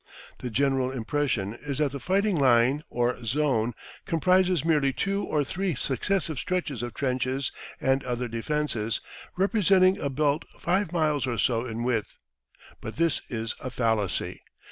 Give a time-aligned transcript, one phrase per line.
[0.39, 5.75] The general impression is that the fighting line or zone comprises merely two or three
[5.75, 8.99] successive stretches of trenches and other defences,
[9.37, 12.17] representing a belt five miles or so in width,
[12.81, 14.41] but this is a fallacy.